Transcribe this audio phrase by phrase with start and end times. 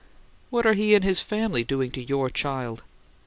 [0.49, 2.81] "What are he and his family doing to 'your child?'"